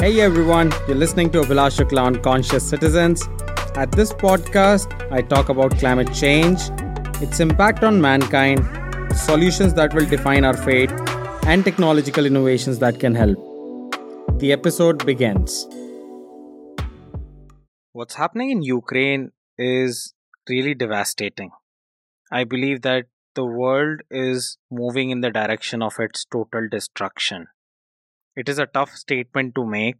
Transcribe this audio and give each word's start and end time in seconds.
Hey 0.00 0.20
everyone, 0.20 0.72
you're 0.86 0.96
listening 0.96 1.28
to 1.30 1.40
Abhilash 1.40 1.76
Shukla 1.76 2.02
on 2.02 2.22
Conscious 2.22 2.62
Citizens. 2.62 3.26
At 3.74 3.90
this 3.90 4.12
podcast, 4.12 4.92
I 5.10 5.22
talk 5.22 5.48
about 5.48 5.76
climate 5.76 6.14
change, 6.14 6.60
its 7.20 7.40
impact 7.40 7.82
on 7.82 8.00
mankind, 8.00 8.60
solutions 9.16 9.74
that 9.74 9.92
will 9.92 10.06
define 10.06 10.44
our 10.44 10.56
fate, 10.56 10.92
and 11.46 11.64
technological 11.64 12.26
innovations 12.26 12.78
that 12.78 13.00
can 13.00 13.16
help. 13.16 13.36
The 14.38 14.52
episode 14.52 15.04
begins. 15.04 15.66
What's 17.90 18.14
happening 18.14 18.52
in 18.52 18.62
Ukraine 18.62 19.32
is 19.58 20.14
really 20.48 20.74
devastating. 20.74 21.50
I 22.30 22.44
believe 22.44 22.82
that 22.82 23.06
the 23.34 23.44
world 23.44 24.02
is 24.12 24.58
moving 24.70 25.10
in 25.10 25.22
the 25.22 25.30
direction 25.30 25.82
of 25.82 25.98
its 25.98 26.24
total 26.24 26.68
destruction. 26.70 27.48
It 28.38 28.48
is 28.48 28.60
a 28.60 28.66
tough 28.66 28.90
statement 28.94 29.56
to 29.56 29.66
make, 29.66 29.96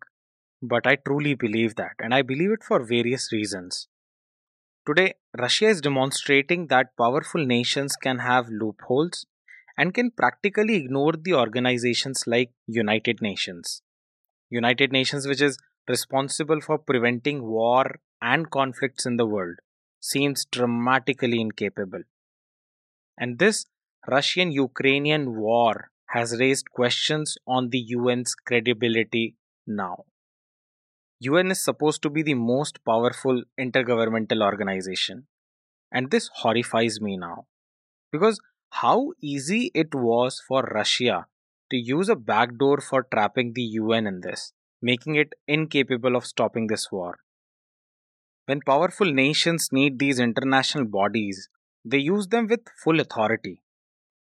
but 0.62 0.87
I 0.87 0.95
truly 0.95 1.34
believe 1.34 1.74
that, 1.74 1.95
and 1.98 2.15
I 2.15 2.23
believe 2.23 2.52
it 2.52 2.62
for 2.62 2.84
various 2.84 3.33
reasons. 3.33 3.88
Today, 4.87 5.15
Russia 5.37 5.66
is 5.66 5.80
demonstrating 5.80 6.69
that 6.69 6.96
powerful 6.96 7.45
nations 7.45 7.96
can 7.96 8.20
have 8.20 8.48
loopholes 8.48 9.27
and 9.77 9.93
can 9.93 10.12
practically 10.12 10.77
ignore 10.77 11.15
the 11.15 11.34
organizations 11.34 12.29
like 12.29 12.52
United 12.69 13.20
Nations. 13.20 13.82
United 14.51 14.93
Nations, 14.93 15.27
which 15.27 15.43
is 15.43 15.59
responsible 15.88 16.60
for 16.60 16.79
preventing 16.79 17.43
war 17.43 17.98
and 18.23 18.52
conflicts 18.52 19.05
in 19.05 19.16
the 19.16 19.27
world, 19.27 19.57
seems 19.98 20.45
dramatically 20.45 21.41
incapable. 21.41 22.05
And 23.18 23.41
this 23.41 23.66
Russian 24.07 24.52
Ukrainian 24.52 25.34
war 25.34 25.91
has 26.08 26.38
raised 26.38 26.70
questions 26.70 27.36
on 27.46 27.70
the 27.70 27.84
UN's 27.94 28.34
credibility 28.34 29.36
now. 29.66 30.04
UN 31.20 31.50
is 31.50 31.62
supposed 31.62 32.02
to 32.02 32.10
be 32.10 32.22
the 32.22 32.34
most 32.34 32.84
powerful 32.84 33.42
intergovernmental 33.59 34.42
organization. 34.42 35.26
And 35.90 36.10
this 36.10 36.30
horrifies 36.32 37.00
me 37.00 37.16
now. 37.16 37.46
Because 38.12 38.40
how 38.70 39.12
easy 39.20 39.70
it 39.74 39.95
was 39.95 40.40
for 40.46 40.62
Russia 40.62 41.26
to 41.70 41.76
use 41.76 42.09
a 42.09 42.16
backdoor 42.16 42.80
for 42.80 43.06
trapping 43.12 43.52
the 43.54 43.62
UN 43.62 44.06
in 44.06 44.20
this, 44.20 44.52
making 44.80 45.16
it 45.16 45.34
incapable 45.46 46.16
of 46.16 46.26
stopping 46.26 46.68
this 46.68 46.90
war. 46.90 47.18
When 48.46 48.60
powerful 48.60 49.12
nations 49.12 49.68
need 49.72 49.98
these 49.98 50.18
international 50.18 50.84
bodies, 50.84 51.48
they 51.84 51.98
use 51.98 52.28
them 52.28 52.46
with 52.46 52.60
full 52.82 53.00
authority. 53.00 53.60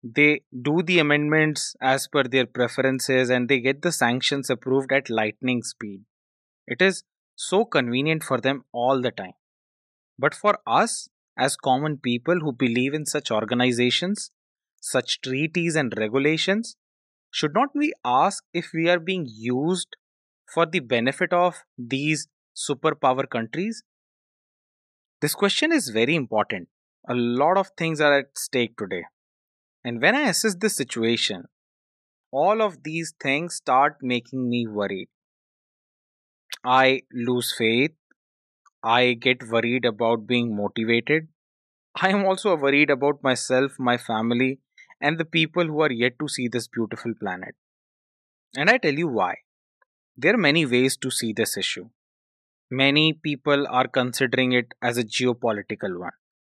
They 0.02 0.42
do 0.60 0.82
the 0.82 0.98
amendments 0.98 1.76
as 1.80 2.08
per 2.08 2.24
their 2.24 2.46
preferences 2.46 3.30
and 3.30 3.48
they 3.48 3.60
get 3.60 3.82
the 3.82 3.92
sanctions 3.92 4.50
approved 4.50 4.92
at 4.92 5.08
lightning 5.08 5.62
speed. 5.62 6.02
It 6.66 6.82
is 6.82 7.04
so 7.36 7.64
convenient 7.64 8.24
for 8.24 8.40
them 8.40 8.64
all 8.72 9.00
the 9.00 9.12
time. 9.12 9.34
But 10.18 10.34
for 10.34 10.58
us, 10.66 11.08
as 11.36 11.56
common 11.56 11.98
people 11.98 12.40
who 12.40 12.52
believe 12.52 12.94
in 12.94 13.06
such 13.06 13.30
organizations, 13.30 14.30
such 14.80 15.20
treaties 15.20 15.76
and 15.76 15.94
regulations, 15.96 16.76
should 17.30 17.54
not 17.54 17.68
we 17.74 17.92
ask 18.04 18.44
if 18.52 18.72
we 18.74 18.90
are 18.90 18.98
being 18.98 19.26
used 19.28 19.96
for 20.52 20.66
the 20.66 20.80
benefit 20.80 21.32
of 21.32 21.64
these 21.78 22.28
superpower 22.56 23.28
countries? 23.28 23.82
This 25.20 25.34
question 25.34 25.72
is 25.72 25.88
very 25.90 26.14
important. 26.14 26.68
A 27.08 27.14
lot 27.14 27.56
of 27.56 27.70
things 27.78 28.00
are 28.00 28.18
at 28.18 28.36
stake 28.36 28.76
today. 28.76 29.04
And 29.84 30.00
when 30.00 30.14
I 30.16 30.28
assess 30.28 30.54
this 30.56 30.76
situation, 30.76 31.44
all 32.30 32.62
of 32.62 32.82
these 32.82 33.14
things 33.20 33.56
start 33.56 33.96
making 34.02 34.48
me 34.48 34.66
worried. 34.66 35.08
I 36.64 37.02
lose 37.12 37.54
faith. 37.56 37.92
I 38.82 39.14
get 39.14 39.48
worried 39.48 39.84
about 39.84 40.26
being 40.26 40.56
motivated. 40.56 41.28
I 41.96 42.10
am 42.10 42.24
also 42.24 42.56
worried 42.56 42.90
about 42.90 43.22
myself, 43.22 43.78
my 43.78 43.96
family, 43.98 44.60
and 45.00 45.18
the 45.18 45.24
people 45.24 45.66
who 45.66 45.82
are 45.82 45.92
yet 45.92 46.18
to 46.20 46.28
see 46.28 46.48
this 46.48 46.68
beautiful 46.68 47.14
planet. 47.14 47.54
And 48.56 48.70
I 48.70 48.78
tell 48.78 48.94
you 48.94 49.08
why. 49.08 49.36
There 50.16 50.34
are 50.34 50.38
many 50.38 50.66
ways 50.66 50.96
to 50.98 51.10
see 51.10 51.32
this 51.32 51.56
issue. 51.56 51.90
Many 52.70 53.12
people 53.12 53.66
are 53.68 53.88
considering 53.88 54.52
it 54.52 54.74
as 54.82 54.98
a 54.98 55.04
geopolitical 55.04 55.98
one, 55.98 56.12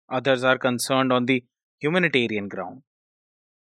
others 0.09 0.43
are 0.43 0.57
concerned 0.57 1.13
on 1.13 1.25
the 1.25 1.45
humanitarian 1.79 2.47
ground. 2.47 2.83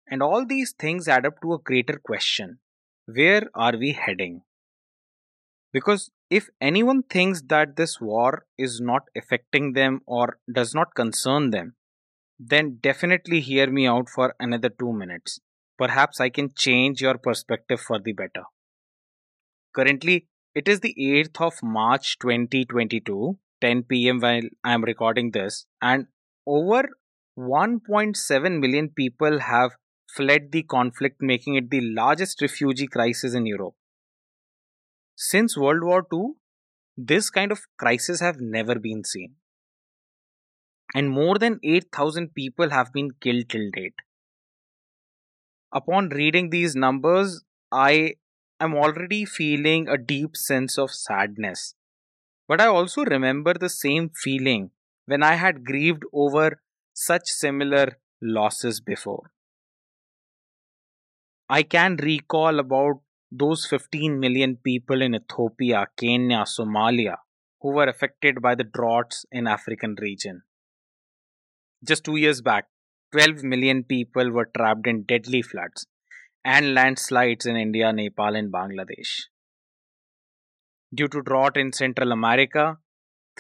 And 0.09 0.23
all 0.23 0.45
these 0.45 0.73
things 0.73 1.09
add 1.09 1.27
up 1.27 1.41
to 1.43 1.55
a 1.55 1.59
greater 1.59 2.01
question 2.03 2.59
where 3.07 3.51
are 3.55 3.77
we 3.77 3.93
heading? 3.93 4.43
Because 5.73 6.11
if 6.31 6.49
anyone 6.61 7.03
thinks 7.03 7.43
that 7.49 7.77
this 7.77 8.01
war 8.01 8.47
is 8.57 8.81
not 8.81 9.03
affecting 9.17 9.73
them 9.73 10.01
or 10.07 10.39
does 10.53 10.75
not 10.75 10.95
concern 10.95 11.51
them, 11.51 11.75
then 12.39 12.79
definitely 12.81 13.41
hear 13.41 13.71
me 13.71 13.87
out 13.87 14.09
for 14.09 14.35
another 14.39 14.69
two 14.69 14.93
minutes. 14.93 15.41
Perhaps 15.79 16.21
I 16.21 16.29
can 16.29 16.53
change 16.55 17.01
your 17.01 17.19
perspective 17.19 17.81
for 17.81 17.99
the 17.99 18.13
better. 18.13 18.45
Currently, 19.75 20.27
it 20.55 20.69
is 20.69 20.81
the 20.81 20.95
8th 20.99 21.41
of 21.41 21.63
March 21.63 22.19
2022, 22.19 23.39
10 23.61 23.83
pm 23.85 24.21
while 24.21 24.43
I 24.63 24.75
am 24.75 24.85
recording 24.85 25.31
this, 25.31 25.67
and 25.81 26.07
over 26.47 26.85
1.7 27.39 28.61
million 28.61 28.91
people 28.91 29.41
have 29.41 29.71
fled 30.17 30.53
the 30.53 30.63
conflict, 30.63 31.21
making 31.21 31.55
it 31.55 31.71
the 31.71 31.81
largest 31.81 32.43
refugee 32.43 32.87
crisis 32.87 33.35
in 33.35 33.47
Europe. 33.47 33.75
Since 35.17 35.57
World 35.57 35.83
War 35.83 36.07
II, 36.13 36.35
this 36.97 37.31
kind 37.31 37.53
of 37.53 37.67
crisis 37.79 38.21
have 38.21 38.41
never 38.41 38.79
been 38.79 39.05
seen. 39.05 39.37
And 40.95 41.11
more 41.11 41.39
than 41.39 41.59
8,000 41.63 42.35
people 42.35 42.71
have 42.71 42.93
been 42.93 43.13
killed 43.21 43.49
till 43.49 43.71
date. 43.73 43.95
Upon 45.73 46.11
reading 46.11 46.51
these 46.51 46.77
numbers, 46.77 47.43
I 47.71 48.17
am 48.61 48.75
already 48.75 49.25
feeling 49.25 49.89
a 49.89 49.97
deep 49.97 50.37
sense 50.37 50.77
of 50.77 50.91
sadness. 50.91 51.75
But 52.47 52.61
I 52.61 52.67
also 52.67 53.05
remember 53.05 53.55
the 53.55 53.71
same 53.71 54.11
feeling 54.11 54.71
when 55.07 55.23
I 55.23 55.35
had 55.37 55.65
grieved 55.65 56.03
over 56.13 56.61
such 56.93 57.27
similar 57.27 57.99
losses 58.21 58.81
before. 58.81 59.32
I 61.55 61.63
can 61.65 61.97
recall 61.97 62.59
about 62.59 63.01
those 63.31 63.67
15 63.67 64.19
million 64.19 64.57
people 64.57 65.03
in 65.03 65.15
Ethiopia, 65.15 65.87
Kenya, 66.03 66.45
Somalia 66.53 67.17
who 67.61 67.73
were 67.79 67.89
affected 67.95 68.41
by 68.41 68.55
the 68.55 68.65
droughts 68.77 69.27
in 69.31 69.47
African 69.47 69.97
region. 70.01 70.43
Just 71.85 72.05
2 72.05 72.17
years 72.17 72.41
back, 72.41 72.69
12 73.13 73.45
million 73.45 73.85
people 73.85 74.31
were 74.31 74.49
trapped 74.57 74.87
in 74.87 75.03
deadly 75.03 75.43
floods 75.43 75.87
and 76.45 76.73
landslides 76.75 77.45
in 77.45 77.57
India, 77.57 77.93
Nepal 77.93 78.35
and 78.35 78.51
Bangladesh. 78.53 79.13
Due 80.95 81.09
to 81.09 81.23
drought 81.23 81.57
in 81.57 81.73
Central 81.73 82.13
America, 82.13 82.79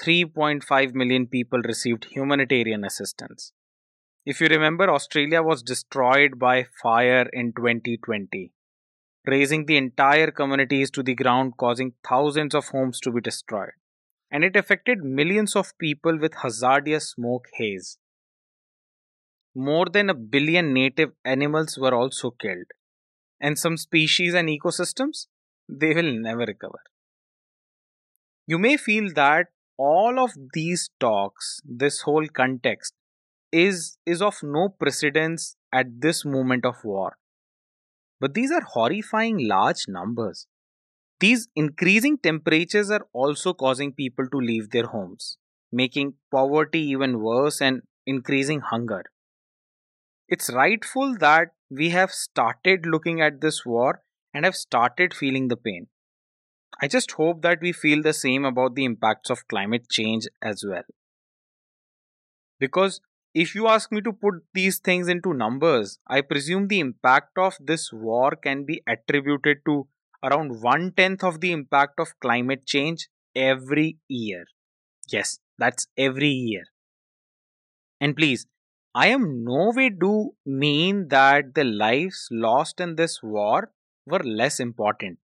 3.5 0.00 0.94
million 0.94 1.26
people 1.26 1.60
received 1.72 2.04
humanitarian 2.16 2.84
assistance. 2.84 3.52
If 4.24 4.40
you 4.40 4.48
remember, 4.48 4.90
Australia 4.90 5.42
was 5.42 5.62
destroyed 5.62 6.38
by 6.38 6.64
fire 6.82 7.28
in 7.32 7.52
2020 7.52 8.52
raising 9.26 9.66
the 9.66 9.76
entire 9.76 10.30
communities 10.30 10.90
to 10.90 11.02
the 11.02 11.14
ground, 11.14 11.56
causing 11.56 11.94
thousands 12.06 12.54
of 12.54 12.68
homes 12.68 13.00
to 13.00 13.12
be 13.12 13.20
destroyed. 13.20 13.70
And 14.30 14.44
it 14.44 14.56
affected 14.56 15.04
millions 15.04 15.54
of 15.54 15.76
people 15.78 16.18
with 16.18 16.34
hazardous 16.42 17.10
smoke 17.10 17.46
haze. 17.54 17.98
More 19.54 19.86
than 19.86 20.08
a 20.08 20.14
billion 20.14 20.72
native 20.72 21.12
animals 21.24 21.76
were 21.78 21.94
also 21.94 22.30
killed, 22.30 22.72
and 23.38 23.58
some 23.58 23.76
species 23.76 24.34
and 24.34 24.48
ecosystems 24.48 25.26
they 25.68 25.94
will 25.94 26.12
never 26.18 26.44
recover. 26.46 26.80
You 28.46 28.58
may 28.58 28.76
feel 28.78 29.12
that 29.14 29.48
all 29.76 30.18
of 30.18 30.32
these 30.54 30.90
talks, 30.98 31.60
this 31.64 32.00
whole 32.02 32.26
context, 32.28 32.94
is, 33.52 33.98
is 34.06 34.22
of 34.22 34.42
no 34.42 34.68
precedence 34.70 35.56
at 35.72 36.00
this 36.00 36.24
moment 36.24 36.64
of 36.64 36.84
war. 36.84 37.16
But 38.20 38.32
these 38.32 38.50
are 38.50 38.62
horrifying 38.62 39.46
large 39.46 39.86
numbers. 39.86 40.46
These 41.20 41.48
increasing 41.56 42.18
temperatures 42.18 42.90
are 42.90 43.06
also 43.12 43.54
causing 43.54 43.92
people 43.94 44.28
to 44.28 44.38
leave 44.38 44.70
their 44.70 44.86
homes, 44.86 45.38
making 45.72 46.14
poverty 46.30 46.80
even 46.80 47.20
worse 47.20 47.60
and 47.62 47.82
increasing 48.06 48.60
hunger. 48.60 49.04
It's 50.28 50.50
rightful 50.52 51.16
that 51.18 51.52
we 51.70 51.90
have 51.90 52.10
started 52.10 52.86
looking 52.86 53.20
at 53.20 53.40
this 53.40 53.64
war 53.64 54.02
and 54.34 54.44
have 54.44 54.56
started 54.56 55.14
feeling 55.14 55.46
the 55.46 55.56
pain. 55.56 55.86
I 56.82 56.88
just 56.88 57.12
hope 57.12 57.42
that 57.42 57.60
we 57.62 57.72
feel 57.72 58.02
the 58.02 58.12
same 58.12 58.44
about 58.44 58.74
the 58.74 58.84
impacts 58.84 59.30
of 59.30 59.48
climate 59.48 59.88
change 59.90 60.28
as 60.42 60.64
well. 60.64 60.84
Because 62.58 63.02
if 63.34 63.54
you 63.54 63.66
ask 63.68 63.90
me 63.92 64.00
to 64.02 64.12
put 64.12 64.44
these 64.54 64.78
things 64.78 65.08
into 65.08 65.32
numbers, 65.34 65.98
I 66.06 66.20
presume 66.22 66.68
the 66.68 66.80
impact 66.80 67.38
of 67.38 67.56
this 67.60 67.92
war 67.92 68.32
can 68.32 68.64
be 68.64 68.82
attributed 68.86 69.64
to 69.66 69.88
around 70.22 70.62
one 70.62 70.92
tenth 70.92 71.24
of 71.24 71.40
the 71.40 71.52
impact 71.52 71.98
of 72.00 72.18
climate 72.20 72.66
change 72.66 73.08
every 73.34 73.98
year. 74.08 74.44
Yes, 75.08 75.38
that's 75.58 75.86
every 75.98 76.28
year. 76.30 76.64
And 78.00 78.16
please, 78.16 78.46
I 78.94 79.06
am 79.08 79.44
no 79.44 79.72
way 79.74 79.88
do 79.88 80.34
mean 80.44 81.08
that 81.08 81.54
the 81.54 81.64
lives 81.64 82.28
lost 82.30 82.80
in 82.80 82.96
this 82.96 83.22
war 83.22 83.72
were 84.06 84.18
less 84.22 84.60
important, 84.60 85.18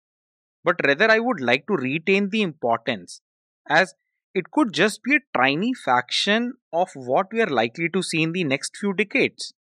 but 0.64 0.76
rather 0.84 1.10
I 1.10 1.19
would 1.20 1.40
like 1.40 1.66
to 1.69 1.75
retain 1.76 2.31
the 2.31 2.43
importance 2.43 3.22
as 3.69 3.94
it 4.35 4.51
could 4.51 4.73
just 4.73 5.03
be 5.03 5.17
a 5.17 5.39
tiny 5.39 5.75
fraction 5.75 6.55
of 6.73 6.91
what 6.95 7.33
we 7.33 7.41
are 7.43 7.47
likely 7.47 7.89
to 7.91 8.03
see 8.03 8.23
in 8.23 8.33
the 8.33 8.45
next 8.45 8.77
few 8.77 8.93
decades. 8.93 9.53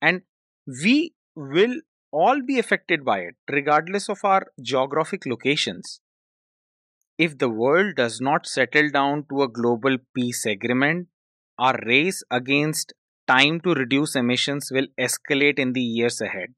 And 0.00 0.22
we 0.66 1.14
will 1.36 1.80
all 2.10 2.42
be 2.42 2.58
affected 2.58 3.04
by 3.04 3.20
it, 3.20 3.36
regardless 3.50 4.08
of 4.08 4.18
our 4.24 4.46
geographic 4.62 5.26
locations. 5.26 6.00
If 7.16 7.38
the 7.38 7.48
world 7.48 7.94
does 7.96 8.20
not 8.20 8.46
settle 8.46 8.90
down 8.90 9.26
to 9.30 9.42
a 9.42 9.48
global 9.48 9.98
peace 10.14 10.44
agreement, 10.46 11.08
our 11.58 11.78
race 11.86 12.24
against 12.30 12.92
time 13.28 13.60
to 13.60 13.74
reduce 13.74 14.16
emissions 14.16 14.70
will 14.72 14.86
escalate 14.98 15.58
in 15.58 15.74
the 15.74 15.82
years 15.82 16.20
ahead. 16.20 16.54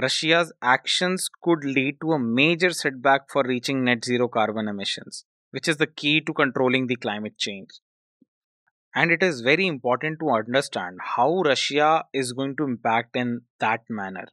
Russia's 0.00 0.52
actions 0.60 1.30
could 1.42 1.64
lead 1.64 2.00
to 2.02 2.12
a 2.12 2.18
major 2.18 2.70
setback 2.70 3.30
for 3.30 3.42
reaching 3.42 3.82
net 3.82 4.04
zero 4.04 4.28
carbon 4.28 4.68
emissions, 4.68 5.24
which 5.52 5.68
is 5.68 5.78
the 5.78 5.86
key 5.86 6.20
to 6.20 6.34
controlling 6.34 6.86
the 6.86 6.96
climate 6.96 7.38
change. 7.38 7.80
And 8.94 9.10
it 9.10 9.22
is 9.22 9.40
very 9.40 9.66
important 9.66 10.20
to 10.20 10.30
understand 10.30 10.98
how 11.02 11.40
Russia 11.40 12.04
is 12.12 12.32
going 12.32 12.56
to 12.56 12.64
impact 12.64 13.16
in 13.16 13.42
that 13.58 13.80
manner. 13.88 14.26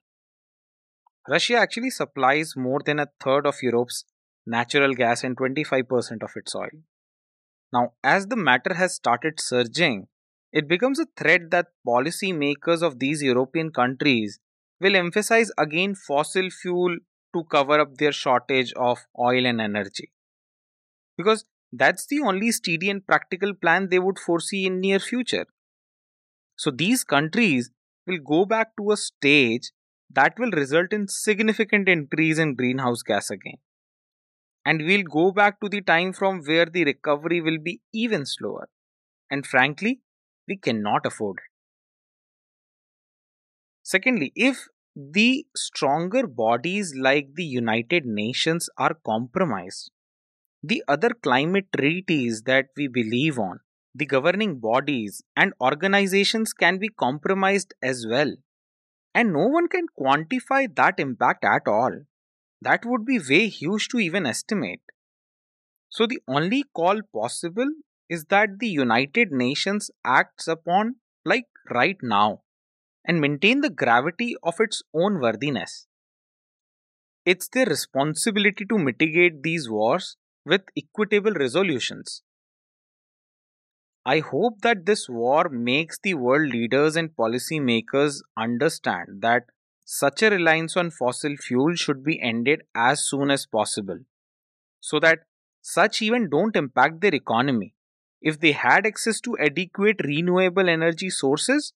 Russia 1.30 1.56
actually 1.56 1.89
supplies 1.89 2.56
more 2.57 2.81
than 2.86 3.00
a 3.00 3.10
third 3.21 3.45
of 3.48 3.62
Europe's 3.62 4.04
natural 4.45 4.94
gas 4.94 5.24
and 5.24 5.38
25% 5.38 6.24
of 6.24 6.31
its 6.36 6.54
oil. 6.56 6.69
Now, 7.71 7.94
as 8.04 8.27
the 8.27 8.36
matter 8.36 8.74
has 8.74 8.94
started 8.94 9.39
surging, 9.39 10.07
it 10.51 10.68
becomes 10.68 11.00
a 11.00 11.07
threat 11.18 11.50
that 11.51 11.68
policy 11.86 12.33
makers 12.33 12.81
of 12.81 13.00
these 13.00 13.24
European 13.24 13.71
countries 13.71 14.39
will 14.84 14.96
emphasize 14.96 15.52
again 15.58 15.96
fossil 15.96 16.52
fuel 16.52 16.98
to 17.36 17.44
cover 17.46 17.80
up 17.80 17.98
their 17.98 18.12
shortage 18.12 18.74
of 18.74 19.00
oil 19.20 19.48
and 19.48 19.62
energy. 19.62 20.12
Because 21.18 21.46
that's 21.72 22.06
the 22.06 22.20
only 22.22 22.52
steady 22.52 22.90
and 22.92 23.06
practical 23.06 23.56
plan 23.56 23.90
they 23.90 24.00
would 24.00 24.20
foresee 24.20 24.66
in 24.68 24.80
near 24.80 25.00
future. 25.00 25.48
So 26.56 26.72
these 26.72 27.04
countries 27.04 27.72
will 28.08 28.20
go 28.20 28.46
back 28.46 28.76
to 28.78 28.92
a 28.92 28.98
stage 28.98 29.72
that 30.12 30.38
will 30.38 30.52
result 30.52 30.94
in 30.94 31.08
significant 31.08 31.90
increase 31.90 32.38
in 32.38 32.56
greenhouse 32.56 33.02
gas 33.02 33.32
again 33.32 33.58
and 34.66 34.84
we'll 34.86 35.04
go 35.04 35.32
back 35.32 35.60
to 35.62 35.70
the 35.70 35.82
time 35.82 36.14
from 36.14 36.42
where 36.42 36.66
the 36.66 36.86
recovery 36.86 37.42
will 37.42 37.58
be 37.60 37.82
even 37.94 38.26
slower. 38.26 38.70
And 39.30 39.46
frankly, 39.46 40.02
we 40.48 40.58
cannot 40.58 41.06
afford 41.06 41.38
it. 41.40 41.44
Secondly, 43.84 44.32
if 44.36 44.68
the 44.95 45.45
stronger 45.56 46.28
bodies 46.28 46.94
like 46.95 47.36
the 47.36 47.45
United 47.45 48.06
Nations 48.06 48.69
are 48.78 48.95
compromised, 49.06 49.92
the 50.63 50.84
other 50.88 51.10
climate 51.10 51.68
treaties 51.75 52.44
that 52.44 52.68
we 52.78 52.88
believe 52.88 53.40
on, 53.40 53.60
the 53.95 54.06
governing 54.06 54.60
bodies 54.60 55.24
and 55.36 55.54
organizations 55.62 56.54
can 56.54 56.78
be 56.78 56.90
compromised 56.90 57.74
as 57.81 58.06
well. 58.07 58.36
And 59.16 59.34
no 59.34 59.48
one 59.48 59.68
can 59.68 59.88
quantify 60.00 60.75
that 60.75 61.00
impact 61.00 61.46
at 61.46 61.68
all 61.68 62.01
that 62.62 62.86
would 62.86 63.06
be 63.06 63.19
way 63.19 63.50
huge 63.50 63.89
to 63.89 64.00
even 64.00 64.25
estimate. 64.25 64.81
So, 65.89 66.06
the 66.07 66.19
only 66.28 66.63
call 66.74 67.01
possible 67.13 67.69
is 68.10 68.25
that 68.25 68.60
the 68.60 68.68
United 68.68 69.31
Nations 69.31 69.92
acts 70.06 70.48
upon, 70.48 70.96
like 71.25 71.48
right 71.69 71.98
now, 72.01 72.42
and 73.06 73.20
maintain 73.22 73.62
the 73.62 73.70
gravity 73.70 74.36
of 74.44 74.56
its 74.60 74.84
own 74.94 75.20
worthiness. 75.20 75.88
It's 77.26 77.50
their 77.50 77.66
responsibility 77.66 78.66
to 78.66 78.78
mitigate 78.78 79.44
these 79.44 79.70
wars 79.70 80.16
with 80.46 80.62
equitable 80.78 81.34
resolutions. 81.34 82.24
I 84.06 84.20
hope 84.20 84.62
that 84.62 84.86
this 84.86 85.10
war 85.10 85.50
makes 85.50 86.00
the 86.00 86.14
world 86.14 86.50
leaders 86.50 86.96
and 86.96 87.16
policymakers 87.16 88.22
understand 88.38 89.22
that 89.22 89.44
such 89.86 90.22
a 90.24 90.30
reliance 90.30 90.78
on 90.78 90.90
fossil 90.92 91.36
fuel 91.36 91.76
should 91.76 92.04
be 92.04 92.22
ended 92.22 92.64
as 92.74 93.04
soon 93.06 93.30
as 93.30 93.46
possible 93.46 94.00
so 94.82 95.00
that 95.00 95.20
such 95.62 96.02
even 96.02 96.30
don't 96.30 96.56
impact 96.56 97.02
their 97.02 97.16
economy. 97.16 97.74
If 98.22 98.40
they 98.40 98.54
had 98.54 98.86
access 98.88 99.22
to 99.22 99.38
adequate 99.40 100.02
renewable 100.04 100.70
energy 100.70 101.10
sources, 101.10 101.74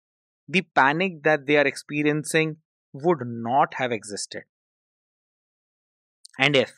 the 0.48 0.62
panic 0.62 1.24
that 1.24 1.46
they 1.46 1.58
are 1.58 1.68
experiencing 1.68 2.58
would 2.94 3.20
not 3.26 3.76
have 3.76 3.92
existed. 3.92 4.44
And 6.40 6.56
if 6.56 6.74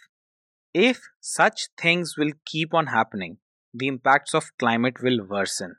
if 0.74 1.02
such 1.20 1.70
things 1.78 2.16
will 2.18 2.32
keep 2.46 2.74
on 2.74 2.88
happening, 2.88 3.38
the 3.74 3.88
impacts 3.88 4.34
of 4.34 4.52
climate 4.58 5.02
will 5.02 5.26
worsen 5.26 5.76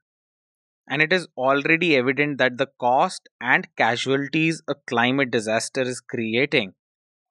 and 0.90 1.00
it 1.00 1.12
is 1.12 1.28
already 1.36 1.96
evident 1.96 2.36
that 2.38 2.58
the 2.58 2.68
cost 2.84 3.28
and 3.40 3.68
casualties 3.76 4.60
a 4.68 4.74
climate 4.74 5.30
disaster 5.30 5.82
is 5.82 6.00
creating 6.00 6.74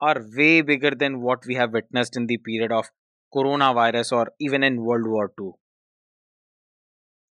are 0.02 0.26
way 0.38 0.62
bigger 0.62 0.92
than 0.92 1.22
what 1.22 1.46
we 1.46 1.56
have 1.56 1.74
witnessed 1.74 2.16
in 2.16 2.28
the 2.28 2.38
period 2.38 2.72
of 2.72 2.90
coronavirus 3.36 4.14
or 4.14 4.32
even 4.40 4.64
in 4.64 4.82
World 4.82 5.08
War 5.08 5.32
II. 5.40 5.52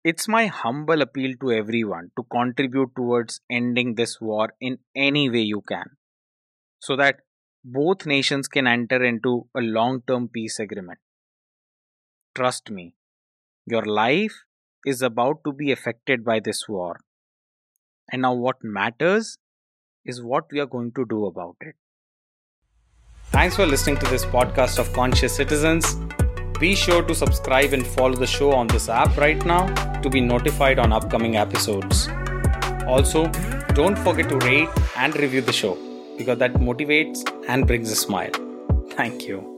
It's 0.04 0.28
my 0.28 0.46
humble 0.48 1.00
appeal 1.00 1.34
to 1.40 1.50
everyone 1.50 2.10
to 2.18 2.24
contribute 2.30 2.90
towards 2.94 3.40
ending 3.50 3.94
this 3.94 4.20
war 4.20 4.52
in 4.60 4.76
any 4.94 5.30
way 5.30 5.40
you 5.40 5.62
can 5.66 5.96
so 6.78 6.94
that 6.96 7.20
both 7.64 8.04
nations 8.04 8.46
can 8.46 8.66
enter 8.66 9.02
into 9.02 9.46
a 9.56 9.62
long 9.62 10.02
term 10.06 10.28
peace 10.28 10.58
agreement. 10.58 10.98
Trust 12.34 12.70
me, 12.70 12.96
your 13.64 13.86
life 13.86 14.42
is 14.84 15.00
about 15.00 15.42
to 15.46 15.52
be 15.54 15.72
affected 15.72 16.22
by 16.22 16.38
this 16.38 16.68
war. 16.68 17.00
And 18.12 18.20
now, 18.20 18.34
what 18.34 18.56
matters 18.62 19.38
is 20.04 20.22
what 20.22 20.44
we 20.52 20.60
are 20.60 20.66
going 20.66 20.92
to 20.96 21.06
do 21.06 21.24
about 21.24 21.56
it. 21.62 21.76
Thanks 23.30 23.56
for 23.56 23.64
listening 23.64 23.96
to 23.96 24.06
this 24.08 24.26
podcast 24.26 24.78
of 24.78 24.92
Conscious 24.92 25.34
Citizens. 25.34 25.96
Be 26.60 26.74
sure 26.76 27.02
to 27.02 27.14
subscribe 27.14 27.72
and 27.72 27.86
follow 27.86 28.14
the 28.14 28.26
show 28.26 28.52
on 28.52 28.68
this 28.68 28.88
app 28.88 29.16
right 29.16 29.44
now 29.44 29.66
to 30.02 30.08
be 30.08 30.20
notified 30.20 30.78
on 30.78 30.92
upcoming 30.92 31.36
episodes. 31.36 32.08
Also, 32.86 33.26
don't 33.74 33.98
forget 33.98 34.28
to 34.28 34.38
rate 34.38 34.68
and 34.96 35.16
review 35.16 35.40
the 35.40 35.52
show 35.52 35.76
because 36.16 36.38
that 36.38 36.54
motivates 36.54 37.24
and 37.48 37.66
brings 37.66 37.90
a 37.90 37.96
smile. 37.96 38.30
Thank 38.90 39.26
you. 39.26 39.53